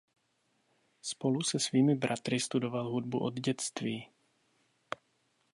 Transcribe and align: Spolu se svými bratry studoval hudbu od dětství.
Spolu 1.01 1.41
se 1.41 1.59
svými 1.59 1.95
bratry 1.95 2.39
studoval 2.39 2.89
hudbu 2.89 3.19
od 3.19 3.39
dětství. 3.39 4.07